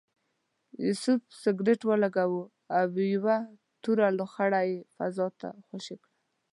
[0.85, 2.43] یوسف سګرټ ولګاوه
[2.77, 3.35] او یوه
[3.83, 6.11] توره لوخړه یې فضا ته خوشې کړه.